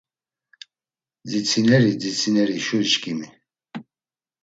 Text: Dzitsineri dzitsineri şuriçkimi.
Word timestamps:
Dzitsineri 1.27 1.91
dzitsineri 1.99 2.57
şuriçkimi. 2.65 3.27